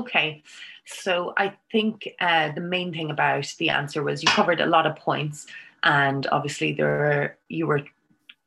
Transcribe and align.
Okay, 0.00 0.42
so 0.86 1.34
I 1.36 1.52
think 1.70 2.08
uh, 2.20 2.52
the 2.52 2.62
main 2.62 2.90
thing 2.90 3.10
about 3.10 3.54
the 3.58 3.68
answer 3.68 4.02
was 4.02 4.22
you 4.22 4.28
covered 4.28 4.60
a 4.60 4.66
lot 4.66 4.86
of 4.86 4.96
points, 4.96 5.46
and 5.82 6.26
obviously 6.32 6.72
there 6.72 7.36
you 7.48 7.66
were 7.66 7.82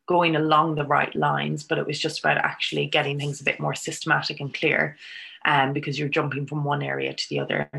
going 0.07 0.35
along 0.35 0.75
the 0.75 0.83
right 0.83 1.15
lines, 1.15 1.63
but 1.63 1.77
it 1.77 1.85
was 1.85 1.99
just 1.99 2.19
about 2.19 2.37
actually 2.37 2.87
getting 2.87 3.19
things 3.19 3.39
a 3.39 3.43
bit 3.43 3.59
more 3.59 3.75
systematic 3.75 4.39
and 4.39 4.51
clear. 4.51 4.97
Um, 5.45 5.73
because 5.73 5.99
you're 5.99 6.07
jumping 6.07 6.47
from 6.47 6.63
one 6.63 6.81
area 6.81 7.13
to 7.13 7.29
the 7.29 7.39
other. 7.41 7.69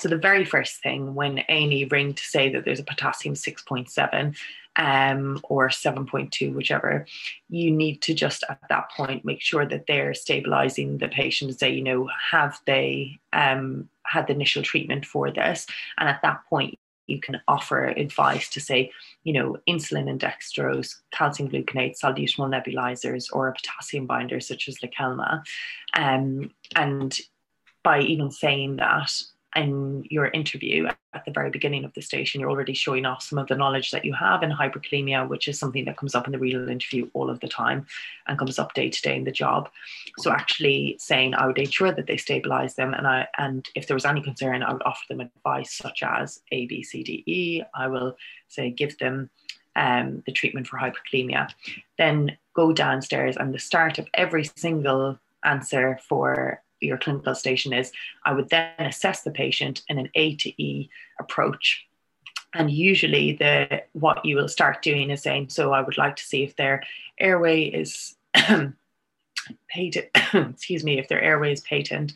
So 0.00 0.08
the 0.08 0.16
very 0.16 0.46
first 0.46 0.82
thing 0.82 1.14
when 1.14 1.40
A&E 1.50 1.84
ring 1.90 2.14
to 2.14 2.22
say 2.22 2.48
that 2.50 2.64
there's 2.64 2.80
a 2.80 2.84
potassium 2.84 3.34
6.7 3.34 4.34
um, 4.76 5.40
or 5.42 5.68
7.2, 5.68 6.54
whichever, 6.54 7.06
you 7.50 7.70
need 7.70 8.00
to 8.02 8.14
just 8.14 8.42
at 8.48 8.62
that 8.70 8.90
point 8.96 9.26
make 9.26 9.42
sure 9.42 9.66
that 9.66 9.86
they're 9.86 10.14
stabilizing 10.14 10.96
the 10.96 11.08
patient 11.08 11.50
and 11.50 11.60
say, 11.60 11.70
you 11.70 11.82
know, 11.82 12.08
have 12.30 12.58
they 12.66 13.20
um, 13.34 13.90
had 14.04 14.26
the 14.26 14.32
initial 14.32 14.62
treatment 14.62 15.04
for 15.04 15.30
this? 15.30 15.66
And 15.98 16.08
at 16.08 16.22
that 16.22 16.46
point, 16.48 16.78
you 17.06 17.20
can 17.20 17.42
offer 17.46 17.86
advice 17.86 18.48
to 18.50 18.60
say, 18.60 18.90
you 19.24 19.34
know, 19.34 19.58
insulin 19.68 20.08
and 20.08 20.18
dextrose, 20.18 20.94
calcium 21.10 21.50
gluconate, 21.50 22.00
salbutamol 22.02 22.48
nebulizers, 22.48 23.26
or 23.34 23.48
a 23.48 23.52
potassium 23.52 24.06
binder 24.06 24.40
such 24.40 24.66
as 24.66 24.78
Lokelma. 24.78 25.42
Um, 25.92 26.52
and 26.74 27.18
by 27.82 28.00
even 28.00 28.30
saying 28.30 28.76
that, 28.76 29.12
in 29.56 30.04
your 30.08 30.28
interview 30.28 30.86
at 31.12 31.24
the 31.24 31.32
very 31.32 31.50
beginning 31.50 31.84
of 31.84 31.92
the 31.94 32.00
station, 32.00 32.40
you're 32.40 32.50
already 32.50 32.72
showing 32.72 33.04
off 33.04 33.22
some 33.22 33.38
of 33.38 33.48
the 33.48 33.56
knowledge 33.56 33.90
that 33.90 34.04
you 34.04 34.14
have 34.14 34.42
in 34.42 34.50
hyperkalemia, 34.50 35.28
which 35.28 35.48
is 35.48 35.58
something 35.58 35.84
that 35.84 35.96
comes 35.96 36.14
up 36.14 36.26
in 36.26 36.32
the 36.32 36.38
real 36.38 36.68
interview 36.68 37.10
all 37.14 37.28
of 37.28 37.40
the 37.40 37.48
time 37.48 37.86
and 38.28 38.38
comes 38.38 38.58
up 38.58 38.74
day 38.74 38.88
to 38.88 39.02
day 39.02 39.16
in 39.16 39.24
the 39.24 39.32
job. 39.32 39.68
So 40.18 40.30
actually 40.30 40.96
saying 41.00 41.34
I 41.34 41.46
would 41.46 41.58
ensure 41.58 41.90
that 41.90 42.06
they 42.06 42.16
stabilize 42.16 42.74
them 42.74 42.94
and 42.94 43.06
I 43.06 43.26
and 43.38 43.68
if 43.74 43.86
there 43.86 43.96
was 43.96 44.04
any 44.04 44.22
concern, 44.22 44.62
I 44.62 44.72
would 44.72 44.82
offer 44.84 45.02
them 45.08 45.20
advice 45.20 45.72
such 45.72 46.02
as 46.02 46.42
A, 46.52 46.66
B, 46.66 46.82
C, 46.82 47.02
D, 47.02 47.24
E. 47.26 47.62
I 47.74 47.88
will 47.88 48.16
say 48.48 48.70
give 48.70 48.96
them 48.98 49.30
um, 49.74 50.22
the 50.26 50.32
treatment 50.32 50.68
for 50.68 50.78
hyperkalemia. 50.78 51.50
Then 51.98 52.36
go 52.54 52.72
downstairs 52.72 53.36
and 53.36 53.52
the 53.52 53.58
start 53.58 53.98
of 53.98 54.06
every 54.14 54.44
single 54.44 55.18
answer 55.44 55.98
for 56.08 56.62
your 56.80 56.98
clinical 56.98 57.34
station 57.34 57.72
is, 57.72 57.92
I 58.24 58.32
would 58.32 58.48
then 58.48 58.72
assess 58.78 59.22
the 59.22 59.30
patient 59.30 59.82
in 59.88 59.98
an 59.98 60.10
A 60.14 60.36
to 60.36 60.62
E 60.62 60.88
approach. 61.18 61.86
And 62.54 62.70
usually 62.70 63.34
the 63.34 63.84
what 63.92 64.24
you 64.24 64.36
will 64.36 64.48
start 64.48 64.82
doing 64.82 65.10
is 65.10 65.22
saying, 65.22 65.50
so 65.50 65.72
I 65.72 65.82
would 65.82 65.98
like 65.98 66.16
to 66.16 66.24
see 66.24 66.42
if 66.42 66.56
their 66.56 66.82
airway 67.18 67.64
is 67.64 68.16
patent, 68.34 68.76
excuse 70.34 70.82
me, 70.82 70.98
if 70.98 71.08
their 71.08 71.22
airway 71.22 71.52
is 71.52 71.60
patent. 71.60 72.12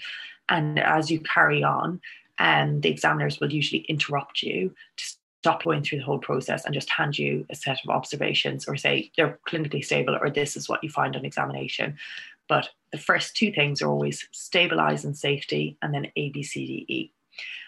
And 0.48 0.78
as 0.78 1.10
you 1.10 1.20
carry 1.20 1.62
on, 1.62 2.00
and 2.38 2.70
um, 2.70 2.80
the 2.80 2.90
examiners 2.90 3.38
will 3.38 3.52
usually 3.52 3.82
interrupt 3.82 4.42
you 4.42 4.74
to 4.96 5.04
stop 5.44 5.62
going 5.62 5.82
through 5.82 5.98
the 5.98 6.04
whole 6.04 6.18
process 6.18 6.64
and 6.64 6.74
just 6.74 6.88
hand 6.88 7.18
you 7.18 7.46
a 7.50 7.54
set 7.54 7.78
of 7.84 7.90
observations 7.90 8.66
or 8.66 8.76
say 8.76 9.10
they're 9.16 9.38
clinically 9.46 9.84
stable 9.84 10.16
or 10.20 10.30
this 10.30 10.56
is 10.56 10.68
what 10.68 10.82
you 10.82 10.88
find 10.88 11.16
on 11.16 11.24
examination. 11.24 11.96
But 12.48 12.68
the 12.92 12.98
first 12.98 13.36
two 13.36 13.52
things 13.52 13.82
are 13.82 13.88
always 13.88 14.28
stabilize 14.32 15.04
and 15.04 15.16
safety, 15.16 15.76
and 15.82 15.94
then 15.94 16.10
A, 16.16 16.30
B, 16.30 16.42
C, 16.42 16.66
D, 16.66 16.86
E. 16.88 17.12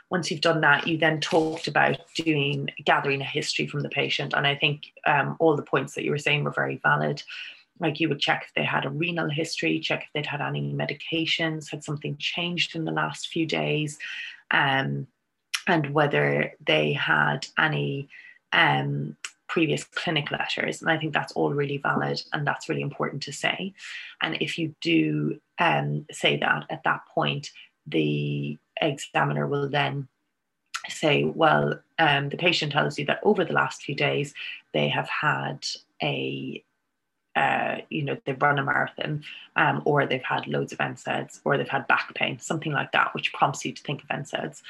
Once 0.08 0.30
you've 0.30 0.40
done 0.40 0.60
that, 0.60 0.86
you 0.86 0.96
then 0.96 1.20
talked 1.20 1.66
about 1.66 1.98
doing 2.14 2.70
gathering 2.84 3.20
a 3.20 3.24
history 3.24 3.66
from 3.66 3.80
the 3.80 3.88
patient. 3.88 4.34
And 4.34 4.46
I 4.46 4.54
think 4.54 4.92
um, 5.04 5.36
all 5.40 5.56
the 5.56 5.62
points 5.62 5.94
that 5.94 6.04
you 6.04 6.12
were 6.12 6.18
saying 6.18 6.44
were 6.44 6.52
very 6.52 6.76
valid. 6.76 7.22
Like 7.80 7.98
you 7.98 8.08
would 8.08 8.20
check 8.20 8.44
if 8.46 8.54
they 8.54 8.64
had 8.64 8.84
a 8.84 8.90
renal 8.90 9.28
history, 9.28 9.80
check 9.80 10.04
if 10.04 10.08
they'd 10.14 10.26
had 10.26 10.40
any 10.40 10.72
medications, 10.72 11.70
had 11.70 11.82
something 11.82 12.16
changed 12.18 12.76
in 12.76 12.84
the 12.84 12.92
last 12.92 13.28
few 13.28 13.46
days, 13.46 13.98
um, 14.50 15.08
and 15.66 15.92
whether 15.92 16.54
they 16.64 16.92
had 16.92 17.46
any 17.58 18.08
um, 18.52 19.16
previous 19.48 19.84
clinic 19.84 20.30
letters. 20.30 20.80
And 20.80 20.90
I 20.90 20.98
think 20.98 21.12
that's 21.12 21.32
all 21.32 21.52
really 21.52 21.78
valid 21.78 22.22
and 22.32 22.46
that's 22.46 22.68
really 22.68 22.82
important 22.82 23.22
to 23.24 23.32
say. 23.32 23.74
And 24.22 24.36
if 24.40 24.58
you 24.58 24.74
do 24.80 25.40
um, 25.58 26.06
say 26.10 26.36
that 26.38 26.64
at 26.70 26.82
that 26.84 27.02
point, 27.14 27.50
the 27.86 28.58
examiner 28.80 29.46
will 29.46 29.68
then 29.68 30.08
say, 30.88 31.24
well, 31.24 31.80
um, 31.98 32.28
the 32.28 32.36
patient 32.36 32.72
tells 32.72 32.98
you 32.98 33.06
that 33.06 33.20
over 33.22 33.44
the 33.44 33.52
last 33.52 33.82
few 33.82 33.94
days 33.94 34.34
they 34.72 34.88
have 34.88 35.08
had 35.08 35.66
a 36.02 36.62
uh, 37.36 37.82
you 37.90 38.02
know, 38.02 38.16
they've 38.24 38.40
run 38.40 38.58
a 38.58 38.64
marathon, 38.64 39.22
um, 39.56 39.82
or 39.84 40.06
they've 40.06 40.22
had 40.22 40.46
loads 40.46 40.72
of 40.72 40.78
NSAIDs, 40.78 41.40
or 41.44 41.58
they've 41.58 41.68
had 41.68 41.86
back 41.86 42.14
pain, 42.14 42.38
something 42.38 42.72
like 42.72 42.90
that, 42.92 43.12
which 43.12 43.32
prompts 43.34 43.62
you 43.62 43.72
to 43.72 43.82
think 43.82 44.02
of 44.02 44.08
NSAIDs. 44.08 44.62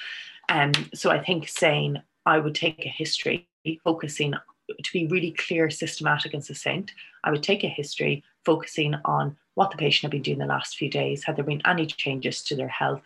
Um, 0.48 0.72
so 0.92 1.12
I 1.12 1.22
think 1.22 1.46
saying 1.46 2.02
I 2.26 2.40
would 2.40 2.56
take 2.56 2.84
a 2.84 2.88
history, 2.88 3.48
focusing 3.84 4.34
to 4.68 4.92
be 4.92 5.06
really 5.06 5.32
clear, 5.32 5.70
systematic, 5.70 6.34
and 6.34 6.44
succinct, 6.44 6.92
I 7.24 7.30
would 7.30 7.42
take 7.42 7.64
a 7.64 7.68
history 7.68 8.24
focusing 8.44 8.94
on 9.04 9.36
what 9.54 9.70
the 9.70 9.76
patient 9.76 10.02
had 10.02 10.10
been 10.10 10.22
doing 10.22 10.38
the 10.38 10.46
last 10.46 10.76
few 10.76 10.90
days, 10.90 11.24
had 11.24 11.36
there 11.36 11.44
been 11.44 11.62
any 11.66 11.86
changes 11.86 12.42
to 12.44 12.56
their 12.56 12.68
health, 12.68 13.02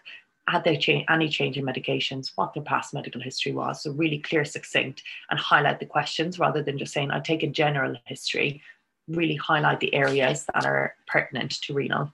had 0.48 0.64
they 0.64 0.76
changed 0.76 1.06
any 1.10 1.28
change 1.28 1.56
in 1.56 1.64
medications, 1.64 2.32
what 2.34 2.52
their 2.54 2.62
past 2.62 2.92
medical 2.92 3.20
history 3.20 3.52
was. 3.52 3.82
So 3.82 3.92
really 3.92 4.18
clear, 4.18 4.44
succinct, 4.44 5.02
and 5.30 5.38
highlight 5.38 5.78
the 5.78 5.86
questions 5.86 6.38
rather 6.38 6.62
than 6.62 6.78
just 6.78 6.92
saying 6.92 7.10
I 7.10 7.20
take 7.20 7.42
a 7.42 7.46
general 7.46 7.96
history. 8.04 8.62
Really 9.08 9.36
highlight 9.36 9.80
the 9.80 9.94
areas 9.94 10.46
that 10.52 10.66
are 10.66 10.94
pertinent 11.06 11.52
to 11.62 11.74
renal. 11.74 12.12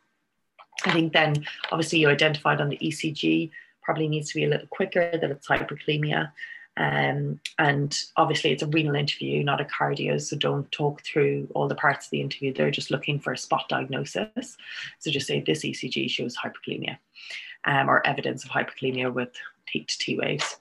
I 0.85 0.93
think 0.93 1.13
then 1.13 1.47
obviously 1.73 2.01
you 2.01 2.09
identified 2.09 2.61
on 2.61 2.69
the 2.69 2.79
ECG 2.79 3.51
probably 3.83 4.09
needs 4.09 4.29
to 4.31 4.35
be 4.35 4.45
a 4.45 4.49
little 4.49 4.67
quicker 4.67 5.11
that 5.13 5.31
it's 5.31 5.47
hyperkalemia. 5.47 6.33
Um, 6.77 7.41
and 7.59 7.99
obviously, 8.17 8.53
it's 8.53 8.63
a 8.63 8.67
renal 8.67 8.95
interview, 8.95 9.43
not 9.43 9.61
a 9.61 9.65
cardio, 9.65 10.21
so 10.21 10.37
don't 10.37 10.71
talk 10.73 11.03
through 11.03 11.49
all 11.55 11.69
the 11.69 11.75
parts 11.75 12.07
of 12.07 12.11
the 12.11 12.21
interview. 12.21 12.53
They're 12.53 12.71
just 12.71 12.91
looking 12.91 13.19
for 13.19 13.33
a 13.33 13.39
spot 13.39 13.69
diagnosis. 13.69 14.57
So 14.99 15.11
just 15.11 15.27
say 15.27 15.41
this 15.41 15.65
ECG 15.65 16.11
shows 16.11 16.37
hyperkalemia 16.37 16.99
um, 17.65 17.89
or 17.89 18.07
evidence 18.07 18.45
of 18.45 18.51
hyperkalemia 18.51 19.13
with 19.13 19.31
peak 19.67 19.89
T 19.89 20.17
waves. 20.17 20.59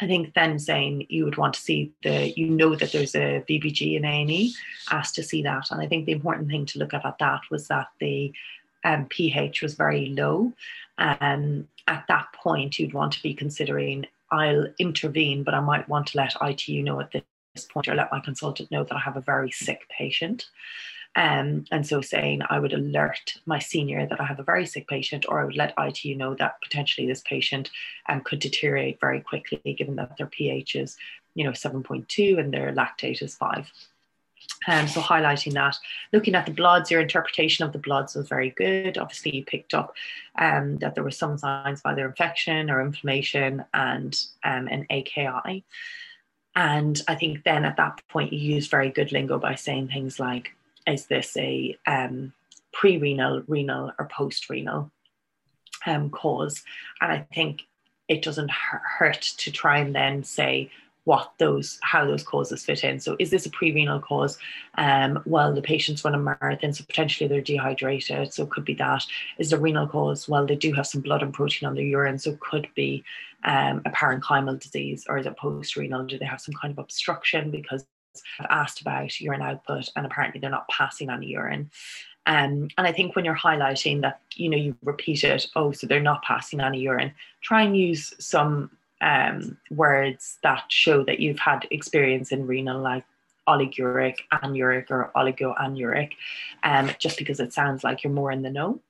I 0.00 0.06
think 0.06 0.34
then 0.34 0.58
saying 0.58 1.06
you 1.10 1.24
would 1.24 1.36
want 1.36 1.54
to 1.54 1.60
see 1.60 1.92
the, 2.02 2.30
you 2.30 2.46
know 2.46 2.74
that 2.74 2.92
there's 2.92 3.14
a 3.14 3.44
VBG 3.48 3.96
in 3.96 4.04
A&E, 4.04 4.54
asked 4.90 5.14
to 5.16 5.22
see 5.22 5.42
that. 5.42 5.70
And 5.70 5.80
I 5.80 5.86
think 5.86 6.06
the 6.06 6.12
important 6.12 6.48
thing 6.48 6.64
to 6.66 6.78
look 6.78 6.94
at 6.94 7.04
at 7.04 7.18
that 7.18 7.42
was 7.50 7.68
that 7.68 7.88
the 8.00 8.32
um, 8.82 9.06
pH 9.06 9.60
was 9.60 9.74
very 9.74 10.06
low. 10.06 10.52
Um, 10.96 11.68
at 11.86 12.04
that 12.08 12.32
point, 12.32 12.78
you'd 12.78 12.94
want 12.94 13.12
to 13.12 13.22
be 13.22 13.34
considering 13.34 14.06
I'll 14.30 14.66
intervene, 14.78 15.42
but 15.42 15.54
I 15.54 15.60
might 15.60 15.88
want 15.88 16.08
to 16.08 16.18
let 16.18 16.34
ITU 16.40 16.82
know 16.82 17.00
at 17.00 17.12
this 17.12 17.64
point 17.64 17.88
or 17.88 17.94
let 17.94 18.12
my 18.12 18.20
consultant 18.20 18.70
know 18.70 18.84
that 18.84 18.94
I 18.94 19.00
have 19.00 19.16
a 19.16 19.22
very 19.22 19.50
sick 19.50 19.88
patient. 19.88 20.46
Um, 21.16 21.64
and 21.72 21.84
so 21.84 22.00
saying 22.00 22.42
I 22.48 22.60
would 22.60 22.72
alert 22.72 23.34
my 23.44 23.58
senior 23.58 24.06
that 24.06 24.20
I 24.20 24.24
have 24.24 24.38
a 24.38 24.44
very 24.44 24.64
sick 24.66 24.86
patient, 24.86 25.26
or 25.28 25.40
I 25.40 25.44
would 25.44 25.56
let 25.56 25.74
ITU 25.76 26.14
know 26.14 26.34
that 26.36 26.60
potentially 26.62 27.06
this 27.06 27.22
patient 27.22 27.70
um, 28.08 28.20
could 28.20 28.38
deteriorate 28.38 29.00
very 29.00 29.20
quickly 29.20 29.74
given 29.76 29.96
that 29.96 30.16
their 30.16 30.28
pH 30.28 30.76
is, 30.76 30.96
you 31.34 31.44
know, 31.44 31.50
7.2 31.50 32.38
and 32.38 32.52
their 32.52 32.72
lactate 32.72 33.22
is 33.22 33.34
5. 33.34 33.72
Um, 34.68 34.86
so 34.88 35.00
highlighting 35.00 35.54
that, 35.54 35.76
looking 36.12 36.34
at 36.34 36.46
the 36.46 36.52
bloods, 36.52 36.90
your 36.90 37.00
interpretation 37.00 37.64
of 37.64 37.72
the 37.72 37.78
bloods 37.78 38.14
was 38.14 38.28
very 38.28 38.50
good. 38.50 38.98
Obviously, 38.98 39.36
you 39.36 39.44
picked 39.44 39.72
up 39.72 39.94
um, 40.38 40.76
that 40.78 40.94
there 40.94 41.04
were 41.04 41.10
some 41.10 41.38
signs 41.38 41.80
of 41.80 41.90
either 41.90 42.06
infection 42.06 42.70
or 42.70 42.80
inflammation 42.82 43.64
and 43.72 44.22
um, 44.44 44.68
an 44.68 44.86
AKI. 44.90 45.64
And 46.54 47.00
I 47.08 47.14
think 47.14 47.44
then 47.44 47.64
at 47.64 47.76
that 47.76 48.02
point, 48.08 48.32
you 48.32 48.54
used 48.54 48.70
very 48.70 48.90
good 48.90 49.12
lingo 49.12 49.38
by 49.38 49.54
saying 49.54 49.88
things 49.88 50.20
like, 50.20 50.54
is 50.86 51.06
this 51.06 51.36
a 51.36 51.76
um, 51.86 52.32
pre-renal, 52.72 53.42
renal, 53.46 53.92
or 53.98 54.08
post-renal 54.08 54.90
um, 55.86 56.10
cause? 56.10 56.62
And 57.00 57.12
I 57.12 57.26
think 57.32 57.66
it 58.08 58.22
doesn't 58.22 58.50
hurt 58.50 59.22
to 59.22 59.52
try 59.52 59.78
and 59.78 59.94
then 59.94 60.24
say, 60.24 60.70
what 61.04 61.32
those 61.38 61.78
how 61.82 62.04
those 62.04 62.22
causes 62.22 62.64
fit 62.64 62.84
in. 62.84 63.00
So 63.00 63.16
is 63.18 63.30
this 63.30 63.46
a 63.46 63.50
pre-renal 63.50 64.00
cause? 64.00 64.38
Um, 64.76 65.22
well, 65.24 65.52
the 65.54 65.62
patients 65.62 66.04
run 66.04 66.14
a 66.14 66.18
marathon, 66.18 66.72
so 66.72 66.84
potentially 66.84 67.28
they're 67.28 67.40
dehydrated. 67.40 68.32
So 68.32 68.44
it 68.44 68.50
could 68.50 68.64
be 68.64 68.74
that. 68.74 69.04
Is 69.38 69.50
the 69.50 69.58
renal 69.58 69.88
cause? 69.88 70.28
Well, 70.28 70.46
they 70.46 70.56
do 70.56 70.72
have 70.72 70.86
some 70.86 71.00
blood 71.00 71.22
and 71.22 71.32
protein 71.32 71.68
on 71.68 71.74
their 71.74 71.84
urine, 71.84 72.18
so 72.18 72.30
it 72.30 72.40
could 72.40 72.68
be 72.74 73.02
um, 73.44 73.82
a 73.86 73.90
parenchymal 73.90 74.60
disease, 74.60 75.06
or 75.08 75.18
is 75.18 75.26
it 75.26 75.36
post-renal? 75.36 76.04
Do 76.04 76.18
they 76.18 76.26
have 76.26 76.40
some 76.40 76.54
kind 76.54 76.72
of 76.72 76.78
obstruction 76.78 77.50
because 77.50 77.86
I've 78.38 78.46
asked 78.50 78.80
about 78.80 79.20
urine 79.20 79.42
output 79.42 79.88
and 79.96 80.04
apparently 80.04 80.40
they're 80.40 80.50
not 80.50 80.68
passing 80.68 81.10
any 81.10 81.28
urine. 81.28 81.70
Um, 82.26 82.68
and 82.76 82.86
I 82.86 82.92
think 82.92 83.16
when 83.16 83.24
you're 83.24 83.36
highlighting 83.36 84.02
that, 84.02 84.20
you 84.34 84.48
know, 84.48 84.56
you 84.56 84.76
repeat 84.82 85.24
it, 85.24 85.46
oh, 85.56 85.72
so 85.72 85.86
they're 85.86 86.00
not 86.00 86.22
passing 86.22 86.60
any 86.60 86.80
urine, 86.80 87.12
try 87.40 87.62
and 87.62 87.76
use 87.76 88.14
some 88.18 88.70
um, 89.00 89.56
words 89.70 90.38
that 90.42 90.64
show 90.68 91.02
that 91.04 91.20
you've 91.20 91.38
had 91.38 91.66
experience 91.70 92.32
in 92.32 92.46
renal, 92.46 92.80
like 92.80 93.04
oliguric, 93.48 94.16
anuric, 94.32 94.90
or 94.90 95.10
oligoanuric, 95.16 96.12
um, 96.62 96.90
just 96.98 97.18
because 97.18 97.40
it 97.40 97.52
sounds 97.52 97.82
like 97.82 98.04
you're 98.04 98.12
more 98.12 98.30
in 98.30 98.42
the 98.42 98.50
know. 98.50 98.80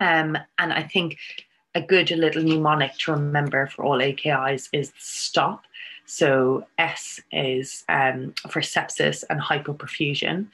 Um, 0.00 0.38
and 0.58 0.72
I 0.72 0.82
think 0.82 1.18
a 1.74 1.80
good 1.80 2.10
little 2.10 2.42
mnemonic 2.42 2.96
to 2.98 3.12
remember 3.12 3.66
for 3.66 3.84
all 3.84 3.98
AKIs 3.98 4.68
is 4.72 4.92
stop. 4.98 5.64
So 6.06 6.66
S 6.78 7.20
is 7.32 7.84
um, 7.88 8.34
for 8.48 8.60
sepsis 8.60 9.24
and 9.28 9.40
hypoperfusion. 9.40 10.46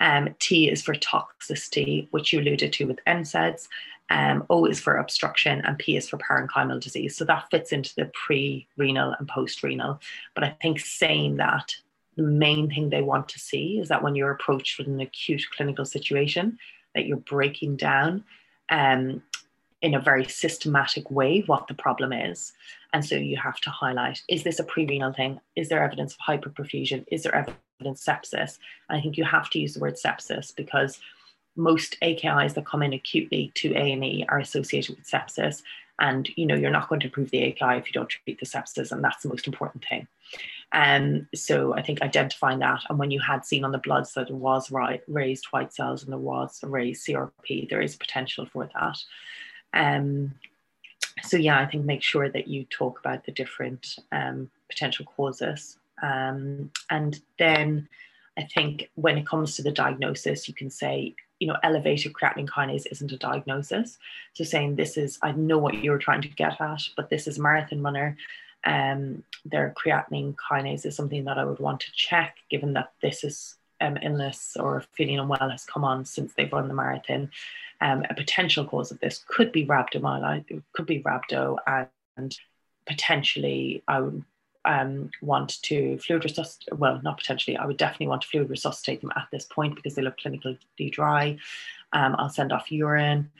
Um, 0.00 0.34
T 0.38 0.70
is 0.70 0.82
for 0.82 0.94
toxicity, 0.94 2.08
which 2.10 2.32
you 2.32 2.40
alluded 2.40 2.72
to 2.74 2.86
with 2.86 2.98
NSAIDs. 3.06 3.68
Um, 4.12 4.44
o 4.50 4.66
is 4.66 4.78
for 4.78 4.98
obstruction, 4.98 5.62
and 5.64 5.78
P 5.78 5.96
is 5.96 6.10
for 6.10 6.18
parenchymal 6.18 6.80
disease. 6.80 7.16
So 7.16 7.24
that 7.24 7.48
fits 7.50 7.72
into 7.72 7.94
the 7.96 8.10
pre 8.12 8.68
renal 8.76 9.14
and 9.18 9.26
post 9.26 9.62
renal. 9.62 10.00
But 10.34 10.44
I 10.44 10.50
think 10.60 10.80
saying 10.80 11.38
that 11.38 11.74
the 12.16 12.22
main 12.22 12.68
thing 12.68 12.90
they 12.90 13.00
want 13.00 13.30
to 13.30 13.38
see 13.38 13.78
is 13.78 13.88
that 13.88 14.02
when 14.02 14.14
you're 14.14 14.30
approached 14.30 14.76
with 14.76 14.86
an 14.86 15.00
acute 15.00 15.44
clinical 15.56 15.86
situation, 15.86 16.58
that 16.94 17.06
you're 17.06 17.16
breaking 17.16 17.76
down 17.76 18.24
um, 18.68 19.22
in 19.80 19.94
a 19.94 20.00
very 20.00 20.26
systematic 20.26 21.10
way 21.10 21.40
what 21.46 21.66
the 21.66 21.74
problem 21.74 22.12
is. 22.12 22.52
And 22.92 23.02
so 23.02 23.14
you 23.14 23.38
have 23.38 23.60
to 23.62 23.70
highlight 23.70 24.20
is 24.28 24.42
this 24.42 24.58
a 24.58 24.64
pre-renal 24.64 25.14
thing? 25.14 25.40
Is 25.56 25.70
there 25.70 25.82
evidence 25.82 26.14
of 26.14 26.18
hyperperfusion? 26.28 27.06
Is 27.10 27.22
there 27.22 27.34
evidence 27.34 28.06
of 28.06 28.20
sepsis? 28.20 28.58
And 28.90 28.98
I 28.98 29.00
think 29.00 29.16
you 29.16 29.24
have 29.24 29.48
to 29.50 29.58
use 29.58 29.72
the 29.72 29.80
word 29.80 29.96
sepsis 29.96 30.54
because 30.54 31.00
most 31.56 31.96
AKIs 32.02 32.54
that 32.54 32.66
come 32.66 32.82
in 32.82 32.92
acutely 32.92 33.52
to 33.54 33.74
A&E 33.74 34.24
are 34.28 34.38
associated 34.38 34.96
with 34.96 35.08
sepsis. 35.08 35.62
And 35.98 36.28
you 36.36 36.46
know, 36.46 36.54
you're 36.54 36.70
not 36.70 36.88
going 36.88 37.00
to 37.00 37.06
improve 37.06 37.30
the 37.30 37.42
AKI 37.42 37.76
if 37.76 37.86
you 37.86 37.92
don't 37.92 38.08
treat 38.08 38.40
the 38.40 38.46
sepsis, 38.46 38.92
and 38.92 39.04
that's 39.04 39.22
the 39.22 39.28
most 39.28 39.46
important 39.46 39.84
thing. 39.88 40.08
Um, 40.72 41.28
so 41.34 41.74
I 41.74 41.82
think 41.82 42.00
identifying 42.00 42.60
that, 42.60 42.80
and 42.88 42.98
when 42.98 43.10
you 43.10 43.20
had 43.20 43.44
seen 43.44 43.64
on 43.64 43.72
the 43.72 43.78
bloods 43.78 44.14
that 44.14 44.28
there 44.28 44.36
was 44.36 44.72
raised 45.06 45.46
white 45.50 45.72
cells 45.72 46.02
and 46.02 46.10
there 46.10 46.18
was 46.18 46.60
a 46.62 46.66
raised 46.66 47.06
CRP, 47.06 47.68
there 47.68 47.82
is 47.82 47.94
potential 47.94 48.46
for 48.46 48.68
that. 48.74 48.98
Um, 49.74 50.34
so 51.22 51.36
yeah, 51.36 51.60
I 51.60 51.66
think 51.66 51.84
make 51.84 52.02
sure 52.02 52.30
that 52.30 52.48
you 52.48 52.64
talk 52.64 52.98
about 52.98 53.24
the 53.24 53.32
different 53.32 53.96
um, 54.12 54.50
potential 54.70 55.04
causes, 55.04 55.78
um, 56.02 56.70
and 56.90 57.20
then 57.38 57.88
I 58.36 58.44
think 58.44 58.90
when 58.94 59.18
it 59.18 59.26
comes 59.26 59.56
to 59.56 59.62
the 59.62 59.70
diagnosis, 59.70 60.48
you 60.48 60.54
can 60.54 60.70
say, 60.70 61.14
you 61.42 61.48
know, 61.48 61.56
elevated 61.62 62.12
creatinine 62.12 62.48
kinase 62.48 62.86
isn't 62.92 63.12
a 63.12 63.16
diagnosis. 63.28 63.98
So 64.34 64.44
saying 64.44 64.76
this 64.76 64.96
is, 64.96 65.18
I 65.22 65.32
know 65.32 65.58
what 65.58 65.82
you're 65.82 66.04
trying 66.06 66.22
to 66.22 66.28
get 66.42 66.60
at, 66.60 66.82
but 66.96 67.10
this 67.10 67.26
is 67.26 67.38
marathon 67.46 67.82
runner 67.82 68.16
um, 68.64 69.24
their 69.44 69.74
creatinine 69.76 70.34
kinase 70.36 70.86
is 70.86 70.96
something 70.96 71.24
that 71.24 71.38
I 71.38 71.44
would 71.44 71.58
want 71.58 71.80
to 71.80 71.92
check, 71.92 72.36
given 72.50 72.74
that 72.74 72.92
this 73.00 73.24
is 73.24 73.56
um, 73.80 73.98
illness 74.02 74.56
or 74.58 74.84
feeling 74.92 75.18
unwell 75.18 75.50
has 75.50 75.64
come 75.64 75.84
on 75.84 76.04
since 76.04 76.32
they've 76.34 76.52
run 76.52 76.68
the 76.68 76.74
marathon. 76.74 77.30
Um, 77.80 78.04
a 78.08 78.14
potential 78.14 78.64
cause 78.64 78.92
of 78.92 79.00
this 79.00 79.24
could 79.26 79.50
be 79.50 79.66
rhabdomyolysis, 79.66 80.62
could 80.72 80.86
be 80.86 81.02
rhabdo, 81.02 81.56
and 82.16 82.36
potentially 82.86 83.82
I 83.88 84.00
would 84.00 84.24
um, 84.64 85.10
want 85.20 85.60
to 85.62 85.98
fluid 85.98 86.24
resuscitate. 86.24 86.78
Well, 86.78 87.00
not 87.02 87.18
potentially, 87.18 87.56
I 87.56 87.66
would 87.66 87.76
definitely 87.76 88.08
want 88.08 88.22
to 88.22 88.28
fluid 88.28 88.50
resuscitate 88.50 89.00
them 89.00 89.12
at 89.16 89.28
this 89.32 89.44
point 89.44 89.76
because 89.76 89.94
they 89.94 90.02
look 90.02 90.18
clinically 90.18 90.58
dry. 90.90 91.38
Um, 91.92 92.16
I'll 92.18 92.30
send 92.30 92.52
off 92.52 92.72
urine 92.72 93.30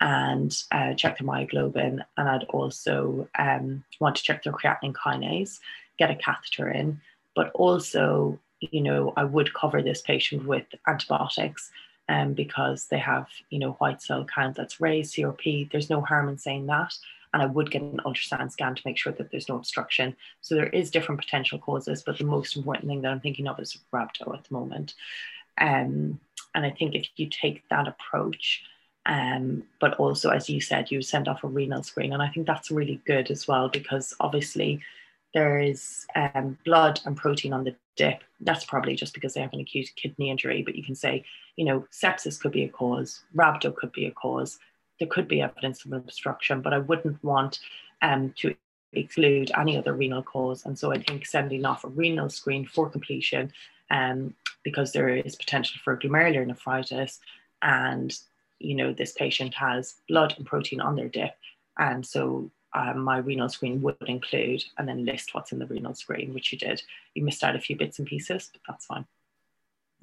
and 0.00 0.56
uh, 0.72 0.94
check 0.94 1.18
their 1.18 1.26
myoglobin. 1.26 2.04
And 2.16 2.28
I'd 2.28 2.44
also 2.44 3.28
um, 3.38 3.84
want 4.00 4.16
to 4.16 4.22
check 4.22 4.42
their 4.42 4.52
creatinine 4.52 4.94
kinase, 4.94 5.58
get 5.98 6.10
a 6.10 6.16
catheter 6.16 6.70
in, 6.70 7.00
but 7.34 7.50
also, 7.54 8.38
you 8.60 8.80
know, 8.80 9.12
I 9.16 9.24
would 9.24 9.54
cover 9.54 9.82
this 9.82 10.02
patient 10.02 10.46
with 10.46 10.66
antibiotics 10.86 11.70
um, 12.08 12.34
because 12.34 12.86
they 12.86 12.98
have, 12.98 13.28
you 13.50 13.58
know, 13.58 13.72
white 13.72 14.02
cell 14.02 14.24
count 14.24 14.56
that's 14.56 14.80
raised, 14.80 15.14
CRP. 15.14 15.70
There's 15.70 15.90
no 15.90 16.00
harm 16.00 16.28
in 16.28 16.38
saying 16.38 16.66
that. 16.66 16.94
And 17.36 17.42
I 17.42 17.52
would 17.52 17.70
get 17.70 17.82
an 17.82 18.00
ultrasound 18.06 18.50
scan 18.50 18.74
to 18.74 18.82
make 18.86 18.96
sure 18.96 19.12
that 19.12 19.30
there's 19.30 19.50
no 19.50 19.56
obstruction. 19.56 20.16
So 20.40 20.54
there 20.54 20.70
is 20.70 20.90
different 20.90 21.20
potential 21.20 21.58
causes, 21.58 22.02
but 22.02 22.16
the 22.16 22.24
most 22.24 22.56
important 22.56 22.88
thing 22.88 23.02
that 23.02 23.12
I'm 23.12 23.20
thinking 23.20 23.46
of 23.46 23.60
is 23.60 23.76
rhabdo 23.92 24.32
at 24.32 24.44
the 24.44 24.54
moment. 24.54 24.94
Um, 25.60 26.18
and 26.54 26.64
I 26.64 26.70
think 26.70 26.94
if 26.94 27.06
you 27.16 27.28
take 27.28 27.68
that 27.68 27.88
approach, 27.88 28.62
um, 29.04 29.64
but 29.82 29.92
also, 29.96 30.30
as 30.30 30.48
you 30.48 30.62
said, 30.62 30.90
you 30.90 31.02
send 31.02 31.28
off 31.28 31.44
a 31.44 31.46
renal 31.46 31.82
screen. 31.82 32.14
And 32.14 32.22
I 32.22 32.28
think 32.28 32.46
that's 32.46 32.70
really 32.70 33.02
good 33.06 33.30
as 33.30 33.46
well 33.46 33.68
because 33.68 34.14
obviously 34.18 34.80
there 35.34 35.58
is 35.58 36.06
um, 36.14 36.56
blood 36.64 37.00
and 37.04 37.18
protein 37.18 37.52
on 37.52 37.64
the 37.64 37.76
dip. 37.96 38.24
That's 38.40 38.64
probably 38.64 38.96
just 38.96 39.12
because 39.12 39.34
they 39.34 39.42
have 39.42 39.52
an 39.52 39.60
acute 39.60 39.90
kidney 39.94 40.30
injury. 40.30 40.62
But 40.62 40.74
you 40.74 40.82
can 40.82 40.94
say, 40.94 41.26
you 41.56 41.66
know, 41.66 41.86
sepsis 41.92 42.40
could 42.40 42.52
be 42.52 42.64
a 42.64 42.70
cause, 42.70 43.24
rhabdo 43.36 43.76
could 43.76 43.92
be 43.92 44.06
a 44.06 44.10
cause. 44.10 44.58
There 44.98 45.08
could 45.08 45.28
be 45.28 45.42
evidence 45.42 45.84
of 45.84 45.92
obstruction, 45.92 46.60
but 46.60 46.72
I 46.72 46.78
wouldn't 46.78 47.22
want 47.22 47.60
um, 48.02 48.32
to 48.38 48.54
exclude 48.92 49.50
any 49.58 49.76
other 49.76 49.92
renal 49.92 50.22
cause. 50.22 50.64
And 50.64 50.78
so 50.78 50.92
I 50.92 50.98
think 51.02 51.26
sending 51.26 51.64
off 51.64 51.84
a 51.84 51.88
renal 51.88 52.30
screen 52.30 52.66
for 52.66 52.88
completion 52.88 53.52
um, 53.90 54.34
because 54.62 54.92
there 54.92 55.08
is 55.08 55.36
potential 55.36 55.80
for 55.84 55.96
glomerular 55.96 56.46
nephritis 56.46 57.20
and 57.62 58.16
you 58.58 58.74
know, 58.74 58.92
this 58.92 59.12
patient 59.12 59.54
has 59.54 59.96
blood 60.08 60.34
and 60.36 60.46
protein 60.46 60.80
on 60.80 60.96
their 60.96 61.08
dip. 61.08 61.34
And 61.78 62.04
so 62.04 62.50
um, 62.74 63.00
my 63.00 63.18
renal 63.18 63.48
screen 63.48 63.82
would 63.82 63.96
include 64.06 64.64
and 64.78 64.88
then 64.88 65.04
list 65.04 65.34
what's 65.34 65.52
in 65.52 65.58
the 65.58 65.66
renal 65.66 65.94
screen, 65.94 66.32
which 66.32 66.52
you 66.52 66.58
did. 66.58 66.82
You 67.14 67.24
missed 67.24 67.44
out 67.44 67.56
a 67.56 67.60
few 67.60 67.76
bits 67.76 67.98
and 67.98 68.08
pieces, 68.08 68.50
but 68.52 68.62
that's 68.66 68.86
fine. 68.86 69.04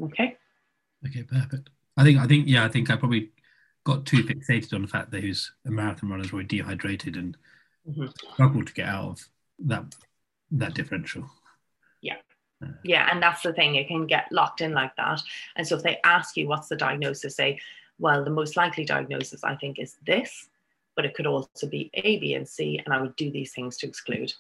Okay. 0.02 0.38
Okay, 1.06 1.24
perfect. 1.24 1.70
I 1.98 2.04
think, 2.04 2.20
I 2.20 2.28
think, 2.28 2.48
yeah, 2.48 2.64
I 2.64 2.68
think 2.68 2.90
I 2.90 2.96
probably 2.96 3.30
got 3.84 4.06
too 4.06 4.24
fixated 4.24 4.74
on 4.74 4.82
the 4.82 4.88
fact 4.88 5.12
that 5.12 5.24
a 5.24 5.72
marathon 5.72 6.10
runner, 6.10 6.24
very 6.24 6.44
dehydrated 6.44 7.18
and 7.18 7.38
mm-hmm. 7.88 8.06
struggled 8.34 8.68
to 8.68 8.74
get 8.74 8.88
out 8.88 9.10
of 9.10 9.30
that 9.60 9.96
that 10.52 10.74
differential. 10.74 11.30
Yeah. 12.02 12.18
Uh, 12.64 12.68
yeah, 12.84 13.10
and 13.12 13.22
that's 13.22 13.42
the 13.42 13.54
thing, 13.54 13.76
it 13.76 13.88
can 13.88 14.06
get 14.08 14.32
locked 14.32 14.62
in 14.62 14.74
like 14.74 14.96
that. 14.98 15.22
And 15.56 15.68
so 15.68 15.76
if 15.76 15.84
they 15.84 16.00
ask 16.04 16.38
you 16.38 16.48
what's 16.48 16.68
the 16.68 16.76
diagnosis, 16.76 17.36
say, 17.36 17.60
well, 18.00 18.24
the 18.24 18.30
most 18.30 18.56
likely 18.56 18.86
diagnosis, 18.86 19.44
I 19.44 19.56
think, 19.56 19.80
is 19.80 19.98
this, 20.06 20.50
but 20.96 21.06
it 21.06 21.14
could 21.14 21.26
also 21.26 21.68
be 21.68 21.90
A, 21.96 22.20
B, 22.20 22.36
and 22.36 22.48
C, 22.48 22.80
and 22.86 22.94
I 22.94 23.02
would 23.02 23.16
do 23.16 23.32
these 23.32 23.52
things 23.54 23.78
to 23.78 23.88
exclude. 23.88 24.32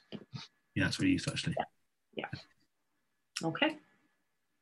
Yeah, 0.75 0.85
that's 0.85 0.99
really 0.99 1.13
useful, 1.13 1.33
actually. 1.33 1.55
Yeah. 2.15 2.25
yeah. 2.31 3.47
Okay. 3.47 3.77